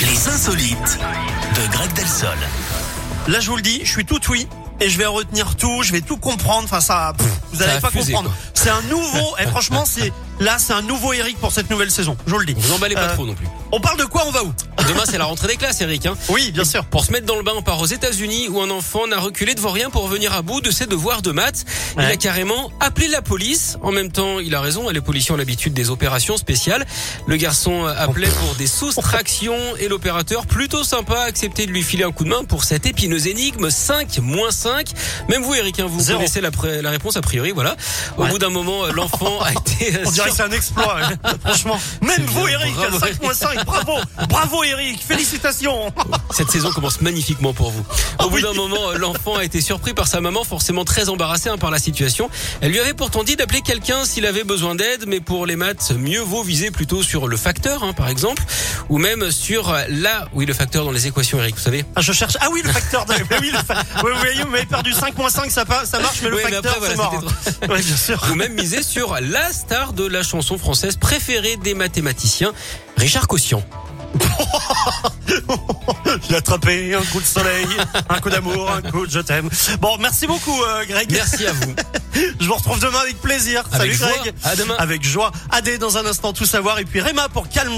Les 0.00 0.28
insolites 0.28 0.98
de 1.56 1.72
Greg 1.72 1.92
Delsol. 1.94 2.28
Là, 3.28 3.40
je 3.40 3.50
vous 3.50 3.56
le 3.56 3.62
dis, 3.62 3.80
je 3.84 3.90
suis 3.90 4.04
tout 4.04 4.20
oui 4.30 4.46
et 4.80 4.88
je 4.88 4.98
vais 4.98 5.06
retenir 5.06 5.56
tout, 5.56 5.82
je 5.82 5.92
vais 5.92 6.00
tout 6.00 6.16
comprendre. 6.16 6.64
Enfin, 6.64 6.80
ça, 6.80 7.12
pff, 7.16 7.26
vous 7.52 7.58
Ça 7.58 7.64
allez 7.64 7.72
a 7.74 7.80
pas 7.80 7.90
fusé, 7.90 8.12
comprendre. 8.12 8.30
quoi. 8.34 8.49
C'est 8.62 8.68
un 8.70 8.82
nouveau. 8.82 9.34
et 9.38 9.46
franchement, 9.46 9.84
c'est 9.86 10.12
là, 10.38 10.56
c'est 10.58 10.72
un 10.74 10.82
nouveau 10.82 11.12
Eric 11.14 11.38
pour 11.38 11.50
cette 11.52 11.70
nouvelle 11.70 11.90
saison. 11.90 12.16
Je 12.26 12.32
vous 12.32 12.38
le 12.38 12.44
dis. 12.46 12.54
Vous 12.56 12.72
emballez 12.74 12.94
pas 12.94 13.02
Euh, 13.08 13.14
trop 13.14 13.24
non 13.24 13.34
plus. 13.34 13.46
On 13.72 13.80
parle 13.80 13.98
de 13.98 14.04
quoi 14.04 14.24
On 14.26 14.30
va 14.30 14.42
où? 14.44 14.52
Demain, 14.88 15.02
c'est 15.08 15.16
la 15.18 15.24
rentrée 15.24 15.48
des 15.48 15.56
classes, 15.56 15.80
Eric. 15.80 16.04
Hein. 16.06 16.14
Oui, 16.28 16.50
bien 16.52 16.64
sûr. 16.64 16.84
Pour 16.84 17.04
se 17.04 17.12
mettre 17.12 17.24
dans 17.26 17.36
le 17.36 17.42
bain, 17.42 17.52
on 17.56 17.62
part 17.62 17.80
aux 17.80 17.86
États-Unis 17.86 18.48
où 18.48 18.60
un 18.60 18.70
enfant 18.70 19.06
n'a 19.06 19.18
reculé 19.18 19.54
devant 19.54 19.70
rien 19.70 19.88
pour 19.90 20.08
venir 20.08 20.32
à 20.34 20.42
bout 20.42 20.60
de 20.60 20.70
ses 20.70 20.86
devoirs 20.86 21.22
de 21.22 21.30
maths. 21.30 21.64
Il 21.96 22.04
a 22.04 22.16
carrément 22.16 22.70
appelé 22.80 23.08
la 23.08 23.22
police. 23.22 23.78
En 23.82 23.92
même 23.92 24.10
temps, 24.12 24.40
il 24.40 24.54
a 24.54 24.60
raison, 24.60 24.88
les 24.90 25.00
policiers 25.00 25.32
ont 25.32 25.36
l'habitude 25.38 25.72
des 25.72 25.88
opérations 25.90 26.36
spéciales. 26.36 26.86
Le 27.26 27.36
garçon 27.36 27.84
appelait 27.86 28.28
pour 28.28 28.54
des 28.56 28.66
soustractions 28.66 29.56
et 29.78 29.88
l'opérateur, 29.88 30.46
plutôt 30.46 30.84
sympa, 30.84 31.20
a 31.20 31.24
accepté 31.24 31.66
de 31.66 31.70
lui 31.72 31.82
filer 31.82 32.04
un 32.04 32.12
coup 32.12 32.24
de 32.24 32.30
main 32.30 32.44
pour 32.44 32.64
cette 32.64 32.84
épineuse 32.86 33.26
énigme 33.26 33.70
5 33.70 34.18
moins 34.18 34.50
5. 34.50 34.88
Même 35.28 35.42
vous, 35.42 35.54
Eric, 35.54 35.80
hein, 35.80 35.86
vous 35.88 36.00
Zéro. 36.00 36.18
connaissez 36.18 36.40
la, 36.40 36.90
réponse 36.90 37.16
a 37.16 37.20
priori, 37.22 37.52
voilà. 37.52 37.76
Au 38.16 38.22
Ouais. 38.24 38.30
bout 38.30 38.38
d'un 38.38 38.49
moment, 38.50 38.84
euh, 38.84 38.92
l'enfant 38.92 39.40
a 39.42 39.52
été... 39.52 39.96
euh, 39.96 40.02
On 40.06 40.10
dirait 40.10 40.30
que 40.30 40.36
c'est 40.36 40.42
un 40.42 40.50
exploit. 40.52 40.96
ouais. 40.96 41.30
Franchement, 41.44 41.80
même 42.02 42.24
vous, 42.26 42.46
Eric, 42.48 42.74
bravo, 42.74 42.98
5.5, 42.98 43.64
bravo, 43.64 43.92
bravo, 44.28 44.64
Eric, 44.64 45.00
félicitations. 45.06 45.92
Cette 46.30 46.50
saison 46.50 46.70
commence 46.72 47.00
magnifiquement 47.00 47.52
pour 47.52 47.70
vous. 47.70 47.80
Au 47.80 47.84
Ah 48.18 48.24
bout 48.28 48.36
oui. 48.36 48.42
d'un 48.42 48.52
moment, 48.52 48.92
l'enfant 48.98 49.36
a 49.36 49.44
été 49.44 49.60
surpris 49.60 49.94
par 49.94 50.08
sa 50.08 50.20
maman, 50.20 50.44
forcément 50.44 50.84
très 50.84 51.08
embarrassée 51.08 51.48
hein, 51.48 51.58
par 51.58 51.70
la 51.70 51.78
situation. 51.78 52.28
Elle 52.60 52.72
lui 52.72 52.80
avait 52.80 52.94
pourtant 52.94 53.24
dit 53.24 53.36
d'appeler 53.36 53.60
quelqu'un 53.62 54.04
s'il 54.04 54.26
avait 54.26 54.44
besoin 54.44 54.74
d'aide, 54.74 55.04
mais 55.06 55.20
pour 55.20 55.46
les 55.46 55.56
maths, 55.56 55.92
mieux 55.96 56.20
vaut 56.20 56.42
viser 56.42 56.70
plutôt 56.70 57.02
sur 57.02 57.28
le 57.28 57.36
facteur, 57.36 57.82
hein, 57.84 57.92
par 57.92 58.08
exemple, 58.08 58.42
ou 58.88 58.98
même 58.98 59.30
sur 59.30 59.74
la, 59.88 60.28
oui, 60.34 60.46
le 60.46 60.54
facteur 60.54 60.84
dans 60.84 60.92
les 60.92 61.06
équations, 61.06 61.38
Eric, 61.38 61.54
vous 61.56 61.62
savez. 61.62 61.84
Ah, 61.96 62.00
je 62.00 62.12
cherche. 62.12 62.36
Ah 62.40 62.46
oui, 62.52 62.62
le 62.64 62.70
facteur. 62.72 63.04
De... 63.06 63.14
Oui, 63.40 63.50
le 63.52 63.58
fa- 63.58 63.82
oui, 64.04 64.10
oui, 64.22 64.42
vous 64.42 64.50
m'avez 64.50 64.66
perdu 64.66 64.90
5.5, 64.92 65.50
ça, 65.50 65.64
ça 65.84 65.98
marche, 66.00 66.18
mais 66.22 66.28
le 66.30 66.36
Oui, 66.36 66.42
facteur, 66.42 66.74
c'est 66.74 66.94
voilà, 66.94 66.96
mort. 66.96 67.24
Oui, 67.70 67.82
bien 67.82 67.96
sûr. 67.96 68.20
Ou 68.30 68.34
même 68.40 68.54
miser 68.54 68.82
sur 68.82 69.18
la 69.20 69.52
star 69.52 69.92
de 69.92 70.06
la 70.06 70.22
chanson 70.22 70.56
française 70.56 70.96
préférée 70.96 71.56
des 71.56 71.74
mathématiciens, 71.74 72.52
Richard 72.96 73.28
Cossian. 73.28 73.62
J'ai 76.28 76.36
attrapé 76.36 76.94
un 76.94 77.02
coup 77.02 77.20
de 77.20 77.26
soleil, 77.26 77.66
un 78.08 78.18
coup 78.20 78.30
d'amour, 78.30 78.70
un 78.70 78.82
coup 78.82 79.06
de 79.06 79.10
je 79.12 79.20
t'aime. 79.20 79.48
Bon, 79.80 79.96
merci 79.98 80.26
beaucoup, 80.26 80.60
euh, 80.62 80.84
Greg. 80.86 81.12
Merci 81.12 81.46
à 81.46 81.52
vous. 81.52 81.74
Je 82.40 82.46
vous 82.46 82.54
retrouve 82.54 82.80
demain 82.80 82.98
avec 82.98 83.20
plaisir. 83.20 83.62
Avec 83.72 83.94
Salut, 83.94 84.12
joie. 84.12 84.22
Greg. 84.22 84.34
À 84.42 84.56
demain. 84.56 84.74
Avec 84.78 85.04
joie. 85.04 85.30
Adé 85.50 85.78
dans 85.78 85.98
un 85.98 86.06
instant, 86.06 86.32
tout 86.32 86.46
savoir. 86.46 86.78
Et 86.78 86.84
puis 86.84 87.00
Réma 87.00 87.28
pour 87.28 87.48
Calme. 87.48 87.76